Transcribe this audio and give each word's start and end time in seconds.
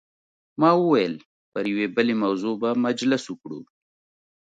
ما 0.59 0.69
وویل 0.81 1.13
پر 1.51 1.63
یوې 1.71 1.87
بلې 1.95 2.15
موضوع 2.23 2.53
به 2.61 2.69
مجلس 2.85 3.23
وکړو. 3.27 3.59